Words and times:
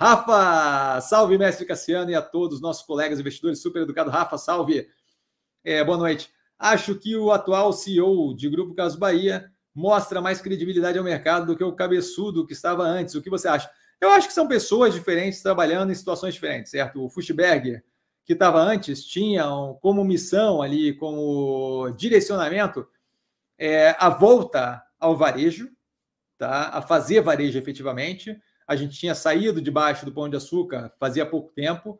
Rafa, 0.00 1.00
salve, 1.00 1.36
mestre 1.36 1.66
Cassiano, 1.66 2.08
e 2.08 2.14
a 2.14 2.22
todos 2.22 2.58
os 2.58 2.62
nossos 2.62 2.84
colegas 2.84 3.18
investidores 3.18 3.60
super 3.60 3.82
educados. 3.82 4.12
Rafa, 4.12 4.38
salve. 4.38 4.88
É, 5.64 5.82
boa 5.82 5.98
noite. 5.98 6.30
Acho 6.56 6.94
que 6.94 7.16
o 7.16 7.32
atual 7.32 7.72
CEO 7.72 8.32
de 8.32 8.48
Grupo 8.48 8.76
Caso 8.76 8.96
Bahia 8.96 9.50
mostra 9.74 10.20
mais 10.20 10.40
credibilidade 10.40 10.96
ao 10.96 11.02
mercado 11.04 11.46
do 11.46 11.56
que 11.56 11.64
o 11.64 11.74
cabeçudo 11.74 12.46
que 12.46 12.52
estava 12.52 12.84
antes. 12.84 13.16
O 13.16 13.20
que 13.20 13.28
você 13.28 13.48
acha? 13.48 13.68
Eu 14.00 14.10
acho 14.10 14.28
que 14.28 14.34
são 14.34 14.46
pessoas 14.46 14.94
diferentes 14.94 15.42
trabalhando 15.42 15.90
em 15.90 15.96
situações 15.96 16.34
diferentes, 16.34 16.70
certo? 16.70 17.04
O 17.04 17.10
Fuchsberger, 17.10 17.82
que 18.24 18.34
estava 18.34 18.60
antes, 18.60 19.04
tinha 19.04 19.44
como 19.80 20.04
missão 20.04 20.62
ali, 20.62 20.94
como 20.94 21.90
direcionamento, 21.96 22.86
é, 23.58 23.96
a 23.98 24.08
volta 24.08 24.80
ao 25.00 25.16
varejo, 25.16 25.68
tá? 26.38 26.68
a 26.68 26.80
fazer 26.80 27.20
varejo 27.20 27.58
efetivamente. 27.58 28.40
A 28.68 28.76
gente 28.76 28.98
tinha 28.98 29.14
saído 29.14 29.60
debaixo 29.60 30.04
do 30.04 30.12
Pão 30.12 30.28
de 30.28 30.36
Açúcar 30.36 30.92
fazia 31.00 31.24
pouco 31.24 31.50
tempo 31.52 31.98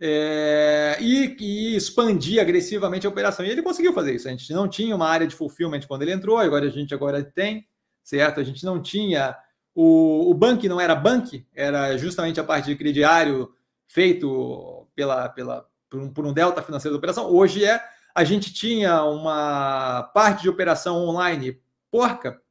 é, 0.00 0.96
e, 1.00 1.36
e 1.40 1.76
expandir 1.76 2.40
agressivamente 2.40 3.06
a 3.06 3.10
operação. 3.10 3.44
E 3.44 3.50
ele 3.50 3.62
conseguiu 3.62 3.92
fazer 3.92 4.14
isso. 4.14 4.28
A 4.28 4.30
gente 4.30 4.52
não 4.52 4.68
tinha 4.68 4.94
uma 4.94 5.08
área 5.08 5.26
de 5.26 5.34
fulfillment 5.34 5.80
quando 5.88 6.02
ele 6.02 6.12
entrou, 6.12 6.38
agora 6.38 6.66
a 6.66 6.70
gente 6.70 6.94
agora 6.94 7.22
tem, 7.22 7.66
certo? 8.02 8.38
A 8.38 8.44
gente 8.44 8.64
não 8.64 8.80
tinha 8.80 9.36
o, 9.80 10.28
o 10.28 10.34
banco 10.34 10.66
não 10.66 10.80
era 10.80 10.92
banco, 10.92 11.40
era 11.54 11.96
justamente 11.96 12.40
a 12.40 12.44
parte 12.44 12.66
de 12.66 12.74
crediário 12.74 13.54
feito 13.86 14.88
pela, 14.92 15.28
pela, 15.28 15.68
por, 15.88 16.00
um, 16.00 16.12
por 16.12 16.26
um 16.26 16.32
delta 16.32 16.60
financeiro 16.60 16.94
da 16.94 16.98
operação. 16.98 17.30
Hoje 17.32 17.64
é 17.64 17.80
a 18.12 18.24
gente 18.24 18.52
tinha 18.52 19.04
uma 19.04 20.02
parte 20.12 20.42
de 20.42 20.48
operação 20.48 20.96
online 21.06 21.60
porca, 21.92 22.42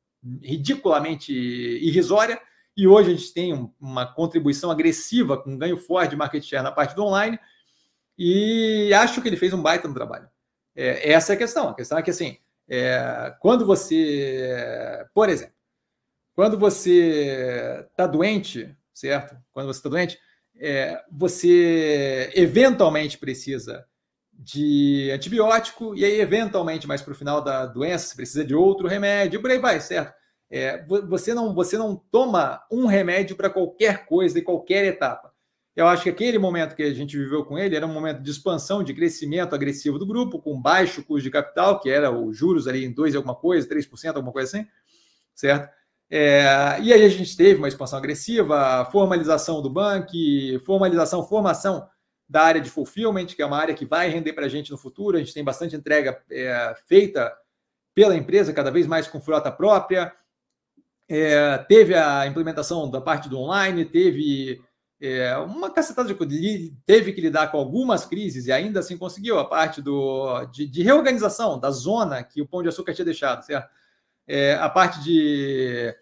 ridiculamente 0.42 1.34
irrisória, 1.34 2.40
e 2.78 2.88
hoje 2.88 3.10
a 3.10 3.16
gente 3.16 3.34
tem 3.34 3.74
uma 3.82 4.06
contribuição 4.06 4.70
agressiva 4.70 5.36
com 5.36 5.58
ganho 5.58 5.78
forte 5.78 6.12
de 6.12 6.16
market 6.16 6.44
share 6.44 6.64
na 6.64 6.72
parte 6.72 6.96
do 6.96 7.04
online, 7.04 7.40
e 8.16 8.94
acho 8.94 9.22
que 9.22 9.28
ele 9.28 9.36
fez 9.36 9.52
um 9.52 9.62
baita 9.62 9.88
no 9.88 9.94
trabalho. 9.96 10.30
É, 10.76 11.12
essa 11.12 11.34
é 11.34 11.36
a 11.36 11.40
questão. 11.40 11.70
A 11.70 11.76
questão 11.76 11.98
é 11.98 12.04
que, 12.04 12.12
assim, 12.12 12.38
é, 12.70 13.36
quando 13.40 13.66
você, 13.66 15.06
por 15.14 15.28
exemplo, 15.28 15.56
quando 16.36 16.58
você 16.58 17.84
está 17.90 18.06
doente, 18.06 18.76
certo? 18.94 19.36
Quando 19.52 19.68
você 19.68 19.80
está 19.80 19.90
doente, 19.90 20.20
é, 20.60 21.02
você 21.12 22.32
eventualmente 22.36 23.18
precisa 23.18 23.86
de 24.32 25.10
antibiótico, 25.12 25.96
e 25.96 26.06
aí, 26.06 26.20
eventualmente, 26.20 26.88
mais 26.88 27.02
para 27.02 27.14
o 27.14 27.16
final 27.16 27.42
da 27.42 27.66
doença, 27.66 28.08
você 28.08 28.16
precisa 28.16 28.46
de 28.46 28.54
outro 28.54 28.88
remédio, 28.88 29.42
por 29.42 29.50
aí 29.50 29.58
vai, 29.58 29.82
certo? 29.82 30.14
É, 30.50 30.86
você, 31.10 31.34
não, 31.34 31.54
você 31.54 31.78
não 31.78 31.96
toma 31.96 32.64
um 32.72 32.86
remédio 32.86 33.36
para 33.36 33.50
qualquer 33.50 34.06
coisa 34.06 34.40
e 34.40 34.42
qualquer 34.42 34.86
etapa. 34.86 35.34
Eu 35.76 35.86
acho 35.88 36.04
que 36.04 36.10
aquele 36.10 36.40
momento 36.40 36.76
que 36.76 36.82
a 36.82 36.94
gente 36.94 37.16
viveu 37.16 37.46
com 37.46 37.58
ele 37.58 37.76
era 37.76 37.86
um 37.86 37.94
momento 37.94 38.24
de 38.24 38.32
expansão, 38.32 38.84
de 38.84 38.94
crescimento 38.94 39.54
agressivo 39.54 40.00
do 40.00 40.08
grupo, 40.08 40.40
com 40.40 40.60
baixo 40.60 41.04
custo 41.04 41.24
de 41.24 41.30
capital, 41.30 41.80
que 41.80 41.90
era 41.90 42.10
os 42.10 42.36
juros 42.36 42.68
ali 42.68 42.84
em 42.84 42.92
2 42.92 43.16
alguma 43.16 43.36
coisa, 43.36 43.68
3%, 43.68 44.16
alguma 44.16 44.34
coisa 44.34 44.58
assim, 44.58 44.68
certo? 45.36 45.70
É, 46.10 46.80
e 46.82 46.94
aí 46.94 47.04
a 47.04 47.10
gente 47.10 47.36
teve 47.36 47.60
uma 47.60 47.68
expansão 47.68 48.00
agressiva, 48.00 48.88
formalização 48.92 49.62
do 49.62 49.70
banco, 49.70 50.14
formalização, 50.66 51.24
formação 51.28 51.88
da 52.28 52.42
área 52.42 52.62
de 52.62 52.70
fulfillment, 52.70 53.28
que 53.28 53.42
é 53.42 53.46
uma 53.46 53.58
área 53.58 53.76
que 53.76 53.86
vai 53.86 54.10
render 54.10 54.34
para 54.34 54.46
a 54.46 54.50
gente 54.50 54.72
no 54.72 54.78
futuro. 54.78 55.18
A 55.18 55.20
gente 55.20 55.34
tem 55.34 55.44
bastante 55.44 55.76
entrega 55.76 56.20
é, 56.32 56.76
feita 56.88 57.32
pela 57.94 58.16
empresa, 58.16 58.54
cada 58.54 58.72
vez 58.72 58.88
mais 58.88 59.08
com 59.08 59.22
frota 59.22 59.52
própria. 59.52 60.14
É, 61.10 61.58
teve 61.60 61.96
a 61.96 62.28
implementação 62.28 62.90
da 62.90 63.00
parte 63.00 63.30
do 63.30 63.40
online, 63.40 63.86
teve 63.86 64.62
é, 65.00 65.38
uma 65.38 65.70
cacetada 65.72 66.14
de 66.14 66.74
teve 66.86 67.14
que 67.14 67.22
lidar 67.22 67.52
com 67.52 67.58
algumas 67.58 68.06
crises 68.06 68.48
e 68.48 68.52
ainda 68.52 68.80
assim 68.80 68.98
conseguiu 68.98 69.40
a 69.40 69.46
parte 69.46 69.82
do, 69.82 70.46
de, 70.46 70.68
de 70.68 70.84
reorganização 70.84 71.60
da 71.60 71.72
zona 71.72 72.24
que 72.24 72.42
o 72.42 72.48
Pão 72.48 72.62
de 72.62 72.70
Açúcar 72.70 72.94
tinha 72.94 73.06
deixado, 73.06 73.44
certo? 73.44 73.70
É, 74.28 74.56
a 74.56 74.68
parte 74.68 75.02
de 75.02 75.96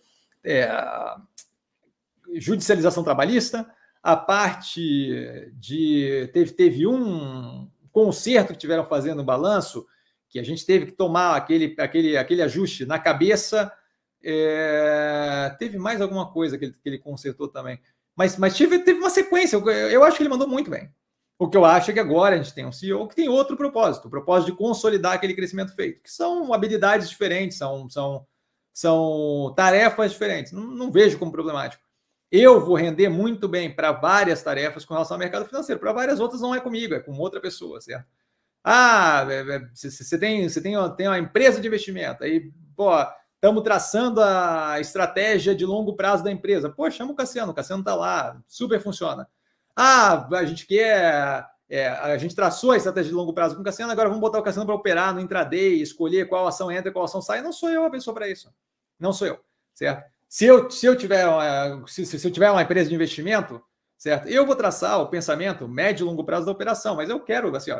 é, 0.44 0.68
judicialização 2.34 3.04
trabalhista, 3.04 3.70
a 4.02 4.16
parte 4.16 5.52
de. 5.54 6.30
Teve, 6.34 6.52
teve 6.52 6.88
um 6.88 7.70
conserto 7.92 8.54
que 8.54 8.60
tiveram 8.60 8.86
fazendo 8.86 9.18
no 9.18 9.24
balanço, 9.24 9.86
que 10.30 10.40
a 10.40 10.44
gente 10.44 10.66
teve 10.66 10.88
que 10.88 10.92
tomar 10.92 11.36
aquele, 11.36 11.76
aquele, 11.80 12.18
aquele 12.18 12.42
ajuste 12.42 12.86
na 12.86 13.00
cabeça. 13.00 13.72
É, 14.28 15.56
teve 15.59 15.78
mais 15.78 16.02
alguma 16.02 16.31
coisa 16.31 16.58
que 16.58 16.66
ele, 16.66 16.74
que 16.74 16.90
ele 16.90 16.97
consertou 16.97 17.47
também. 17.47 17.80
Mas, 18.16 18.38
mas 18.38 18.58
teve, 18.58 18.80
teve 18.80 19.00
uma 19.00 19.09
sequência. 19.09 19.56
Eu, 19.56 19.69
eu 19.69 20.03
acho 20.03 20.18
que 20.18 20.24
ele 20.24 20.30
mandou 20.30 20.47
muito 20.47 20.72
bem. 20.72 20.91
O 21.38 21.50
que 21.50 21.58
eu 21.58 21.66
acho 21.66 21.91
é 21.91 21.94
que 21.94 22.00
agora 22.00 22.35
a 22.35 22.38
gente 22.38 22.53
tem 22.53 22.66
um 22.66 22.72
CEO 22.72 23.08
que 23.08 23.16
tem 23.16 23.28
outro 23.28 23.58
propósito, 23.58 24.08
o 24.08 24.09
propósito 24.09 24.52
de 24.52 24.58
consolidar 24.58 25.14
aquele 25.14 25.35
crescimento 25.35 25.75
feito, 25.75 26.02
que 26.02 26.09
são 26.09 26.53
habilidades 26.53 27.09
diferentes, 27.09 27.58
são, 27.58 27.90
são, 27.90 28.25
são 28.74 29.53
tarefas 29.56 30.14
diferentes. 30.14 30.53
Não, 30.53 30.64
não 30.64 30.91
vejo 30.91 31.19
como 31.19 31.31
problemático. 31.31 31.84
Eu 32.31 32.66
vou 32.66 32.75
render 32.75 33.09
muito 33.09 33.47
bem 33.47 33.74
para 33.74 33.91
várias 33.91 34.41
tarefas 34.41 34.85
com 34.85 34.94
relação 34.94 35.16
ao 35.16 35.19
mercado 35.19 35.46
financeiro, 35.46 35.80
para 35.80 35.94
várias 35.94 36.19
outras 36.19 36.41
não 36.41 36.56
é 36.56 36.59
comigo, 36.59 36.96
é 36.96 37.00
com 37.00 37.12
outra 37.18 37.40
pessoa, 37.40 37.80
certo? 37.81 38.08
Ah, 38.64 39.24
você 39.74 39.88
é, 39.88 40.16
é, 40.16 40.19
tem, 40.19 40.50
você 40.50 40.62
tem, 40.62 40.75
tem 40.96 41.08
uma 41.08 41.19
empresa 41.19 41.62
de 41.62 41.68
investimento, 41.68 42.24
aí, 42.24 42.52
pô, 42.75 42.90
estamos 43.46 43.62
traçando 43.62 44.22
a 44.22 44.80
estratégia 44.80 45.54
de 45.54 45.66
longo 45.66 45.96
prazo 45.96 46.24
da 46.24 46.32
empresa. 46.32 46.68
Pô, 46.68 46.90
chama 46.90 47.12
o 47.12 47.16
Cassiano, 47.16 47.52
o 47.52 47.56
Cassiano 47.56 47.82
está 47.82 47.94
lá, 47.94 48.42
super 48.48 48.82
funciona. 48.82 49.28
Ah, 49.76 50.28
a 50.34 50.46
gente 50.46 50.66
quer. 50.66 51.46
É, 51.70 51.88
a 51.88 52.18
gente 52.18 52.36
traçou 52.36 52.72
a 52.72 52.78
estratégia 52.78 53.10
de 53.10 53.16
longo 53.16 53.34
prazo 53.34 53.56
com 53.56 53.62
o 53.62 53.64
Cassiano, 53.64 53.92
agora 53.92 54.10
vamos 54.10 54.22
botar 54.22 54.40
o 54.40 54.44
Cassiano 54.44 54.66
para 54.66 54.76
operar 54.76 55.14
no 55.14 55.20
intraday, 55.20 55.82
escolher 55.82 56.28
qual 56.28 56.48
ação 56.48 56.72
entra, 56.72 56.92
qual 56.92 57.06
ação 57.06 57.22
sai. 57.22 57.42
Não 57.42 57.52
sou 57.52 57.70
eu 57.70 57.86
a 57.86 57.90
pessoa 57.90 58.14
para 58.14 58.28
isso. 58.28 58.52
Não 59.00 59.14
sou 59.14 59.28
eu, 59.28 59.40
certo? 59.74 60.10
Se 60.28 60.46
eu, 60.46 60.70
se 60.70 60.86
eu 60.86 60.96
tiver 60.96 61.28
uma, 61.28 61.88
se, 61.88 62.06
se 62.06 62.28
eu 62.28 62.32
tiver 62.32 62.50
uma 62.50 62.62
empresa 62.64 62.90
de 62.90 62.96
investimento, 62.96 63.62
certo? 63.96 64.28
Eu 64.28 64.46
vou 64.46 64.56
traçar 64.56 65.00
o 65.00 65.08
pensamento 65.08 65.68
médio 65.68 66.04
e 66.04 66.08
longo 66.08 66.24
prazo 66.24 66.48
da 66.48 66.52
operação, 66.52 66.96
mas 66.96 67.10
eu 67.10 67.20
quero, 67.20 67.56
assim, 67.56 67.72
ó, 67.72 67.80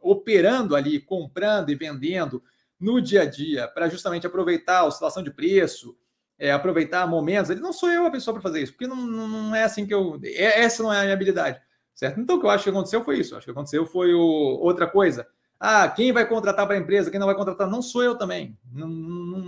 operando 0.00 0.74
ali, 0.74 1.00
comprando 1.00 1.70
e 1.70 1.74
vendendo 1.74 2.42
no 2.82 3.00
dia 3.00 3.22
a 3.22 3.24
dia, 3.24 3.68
para 3.68 3.88
justamente 3.88 4.26
aproveitar 4.26 4.80
a 4.80 4.84
oscilação 4.84 5.22
de 5.22 5.30
preço, 5.30 5.96
é, 6.38 6.50
aproveitar 6.50 7.06
momentos. 7.06 7.48
Ele 7.48 7.60
não 7.60 7.72
sou 7.72 7.88
eu 7.88 8.04
a 8.04 8.10
pessoa 8.10 8.34
para 8.34 8.42
fazer 8.42 8.60
isso, 8.60 8.72
porque 8.72 8.88
não, 8.88 8.96
não 8.96 9.54
é 9.54 9.62
assim 9.62 9.86
que 9.86 9.94
eu. 9.94 10.18
É, 10.24 10.62
essa 10.62 10.82
não 10.82 10.92
é 10.92 10.98
a 10.98 11.02
minha 11.02 11.14
habilidade, 11.14 11.60
certo? 11.94 12.20
Então, 12.20 12.36
o 12.36 12.40
que 12.40 12.46
eu 12.46 12.50
acho 12.50 12.64
que 12.64 12.70
aconteceu 12.70 13.04
foi 13.04 13.20
isso. 13.20 13.36
Acho 13.36 13.44
que 13.44 13.52
aconteceu 13.52 13.86
foi 13.86 14.12
o, 14.12 14.20
outra 14.20 14.88
coisa. 14.88 15.26
Ah, 15.60 15.88
quem 15.88 16.12
vai 16.12 16.26
contratar 16.26 16.66
para 16.66 16.74
a 16.74 16.78
empresa, 16.78 17.08
quem 17.08 17.20
não 17.20 17.28
vai 17.28 17.36
contratar, 17.36 17.70
não 17.70 17.80
sou 17.80 18.02
eu 18.02 18.18
também. 18.18 18.58
Não, 18.72 18.88
não, 18.88 19.40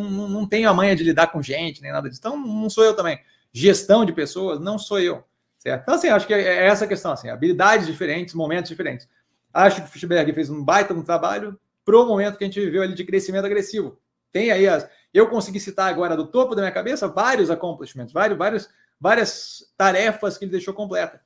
não, 0.00 0.28
não 0.28 0.48
tenho 0.48 0.70
a 0.70 0.74
manha 0.74 0.94
de 0.94 1.02
lidar 1.02 1.26
com 1.26 1.42
gente, 1.42 1.82
nem 1.82 1.90
nada 1.90 2.08
disso. 2.08 2.20
Então, 2.20 2.38
não 2.38 2.70
sou 2.70 2.84
eu 2.84 2.94
também. 2.94 3.18
Gestão 3.52 4.04
de 4.04 4.12
pessoas, 4.12 4.60
não 4.60 4.78
sou 4.78 5.00
eu. 5.00 5.24
Certo? 5.58 5.82
Então, 5.82 5.94
assim, 5.96 6.08
acho 6.08 6.26
que 6.26 6.32
é 6.32 6.66
essa 6.66 6.84
a 6.84 6.88
questão, 6.88 7.10
assim, 7.10 7.28
habilidades 7.28 7.88
diferentes, 7.88 8.32
momentos 8.32 8.70
diferentes. 8.70 9.08
Acho 9.52 9.82
que 9.82 9.88
o 9.88 9.90
Fischberg 9.90 10.32
fez 10.32 10.48
um 10.48 10.64
baita 10.64 10.94
no 10.94 11.02
trabalho 11.02 11.58
pro 11.84 12.06
momento 12.06 12.36
que 12.36 12.44
a 12.44 12.46
gente 12.46 12.60
viveu 12.60 12.82
ali 12.82 12.94
de 12.94 13.04
crescimento 13.04 13.44
agressivo. 13.44 14.00
Tem 14.32 14.50
aí 14.50 14.68
as. 14.68 14.88
Eu 15.12 15.28
consegui 15.28 15.58
citar 15.58 15.88
agora 15.88 16.16
do 16.16 16.26
topo 16.26 16.54
da 16.54 16.62
minha 16.62 16.72
cabeça 16.72 17.08
vários 17.08 17.50
accomplishments, 17.50 18.12
vários, 18.12 18.38
vários, 18.38 18.68
várias 19.00 19.72
tarefas 19.76 20.38
que 20.38 20.44
ele 20.44 20.52
deixou 20.52 20.72
completa. 20.72 21.20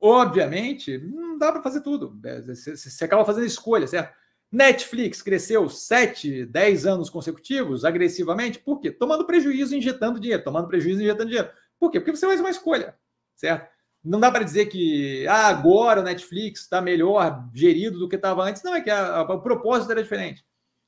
Obviamente, 0.00 0.98
não 0.98 1.38
dá 1.38 1.52
para 1.52 1.62
fazer 1.62 1.80
tudo. 1.80 2.18
É, 2.24 2.40
você 2.42 3.04
acaba 3.04 3.24
fazendo 3.24 3.46
escolha, 3.46 3.86
certo? 3.86 4.14
Netflix 4.50 5.22
cresceu 5.22 5.68
7, 5.68 6.44
10 6.46 6.86
anos 6.86 7.08
consecutivos 7.08 7.84
agressivamente, 7.84 8.58
por 8.58 8.80
quê? 8.80 8.90
Tomando 8.90 9.24
prejuízo, 9.24 9.76
injetando 9.76 10.18
dinheiro, 10.18 10.42
tomando 10.42 10.66
prejuízo, 10.66 11.00
injetando 11.00 11.28
dinheiro. 11.28 11.50
Por 11.78 11.90
quê? 11.90 12.00
Porque 12.00 12.16
você 12.16 12.26
faz 12.26 12.40
uma 12.40 12.50
escolha, 12.50 12.96
certo? 13.36 13.70
Não 14.02 14.18
dá 14.18 14.30
para 14.30 14.44
dizer 14.44 14.66
que 14.66 15.26
ah, 15.28 15.48
agora 15.48 16.00
o 16.00 16.04
Netflix 16.04 16.62
está 16.62 16.80
melhor 16.80 17.48
gerido 17.54 17.98
do 17.98 18.08
que 18.08 18.16
estava 18.16 18.42
antes. 18.44 18.62
Não, 18.62 18.74
é 18.74 18.80
que 18.80 18.90
a, 18.90 19.16
a, 19.16 19.22
o 19.22 19.42
propósito 19.42 19.92
era 19.92 20.02
diferente, 20.02 20.44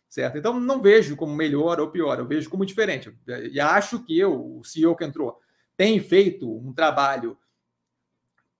certo? 0.08 0.38
Então, 0.38 0.58
não 0.58 0.80
vejo 0.80 1.14
como 1.16 1.34
melhor 1.34 1.78
ou 1.78 1.90
pior, 1.90 2.18
eu 2.18 2.26
vejo 2.26 2.48
como 2.48 2.64
diferente. 2.64 3.14
E 3.50 3.60
acho 3.60 4.02
que 4.04 4.18
eu, 4.18 4.58
o 4.58 4.64
CEO 4.64 4.96
que 4.96 5.04
entrou, 5.04 5.38
tem 5.76 6.00
feito 6.00 6.50
um 6.50 6.72
trabalho 6.72 7.36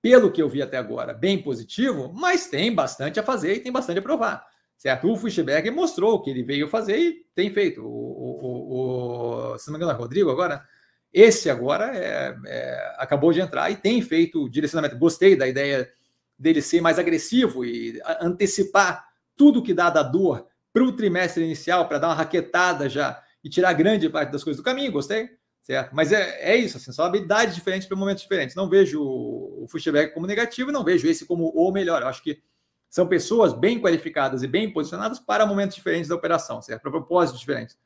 pelo 0.03 0.33
que 0.33 0.43
eu 0.43 0.49
vi 0.49 0.61
até 0.61 0.77
agora, 0.77 1.15
bem 1.15 1.41
positivo, 1.41 2.13
mas 2.13 2.49
tem 2.49 2.75
bastante 2.75 3.21
a 3.21 3.23
fazer 3.23 3.55
e 3.55 3.61
tem 3.61 3.71
bastante 3.71 4.01
a 4.01 4.03
provar. 4.03 4.45
Certo? 4.77 5.09
O 5.09 5.17
Fuchsberger 5.17 5.73
mostrou 5.73 6.15
o 6.15 6.21
que 6.21 6.29
ele 6.29 6.43
veio 6.43 6.67
fazer 6.67 6.99
e 6.99 7.27
tem 7.37 7.53
feito. 7.53 7.81
O, 7.83 7.87
o, 7.87 9.53
o, 9.53 9.59
se 9.59 9.69
não 9.69 9.75
me 9.75 9.85
engano, 9.85 9.97
é 9.97 10.01
Rodrigo 10.01 10.29
agora, 10.29 10.67
esse 11.13 11.51
agora 11.51 11.97
é, 11.97 12.35
é, 12.47 12.95
acabou 12.99 13.33
de 13.33 13.41
entrar 13.41 13.71
e 13.71 13.77
tem 13.77 14.01
feito 14.01 14.49
direcionamento. 14.49 14.97
Gostei 14.97 15.37
da 15.37 15.47
ideia 15.47 15.91
dele 16.39 16.63
ser 16.63 16.81
mais 16.81 16.99
agressivo 16.99 17.65
e 17.65 18.01
antecipar 18.21 19.07
tudo 19.37 19.63
que 19.63 19.75
dá 19.75 19.91
da 19.91 20.03
dor 20.03 20.47
para 20.73 20.83
o 20.83 20.93
trimestre 20.93 21.45
inicial, 21.45 21.87
para 21.87 21.99
dar 21.99 22.09
uma 22.09 22.15
raquetada 22.15 22.89
já 22.89 23.23
e 23.45 23.51
tirar 23.51 23.73
grande 23.75 24.09
parte 24.09 24.31
das 24.31 24.43
coisas 24.43 24.61
do 24.61 24.65
caminho. 24.65 24.91
Gostei. 24.91 25.29
certo? 25.63 25.95
Mas 25.95 26.13
é, 26.13 26.41
é 26.41 26.57
isso, 26.57 26.79
assim, 26.79 26.93
são 26.93 27.05
habilidades 27.05 27.55
diferentes 27.55 27.87
para 27.87 27.97
momentos 27.97 28.23
diferentes. 28.23 28.57
Não 28.57 28.69
vejo 28.69 29.03
o 29.03 29.67
Fuchsberg 29.69 30.15
como 30.15 30.27
negativo, 30.27 30.73
não 30.73 30.83
vejo 30.83 31.07
esse 31.07 31.27
como 31.27 31.49
o 31.51 31.71
melhor. 31.71 32.01
Eu 32.01 32.09
acho 32.09 32.23
que 32.23 32.43
são 32.89 33.07
pessoas 33.07 33.53
bem 33.53 33.81
qualificadas 33.81 34.43
e 34.43 34.47
bem 34.47 34.73
posicionadas 34.73 35.19
para 35.19 35.47
momentos 35.47 35.77
diferentes 35.77 36.09
da 36.09 36.15
operação, 36.15 36.61
certo? 36.63 36.83
Para 36.83 36.91
propósitos 36.91 37.41
diferentes. 37.41 37.77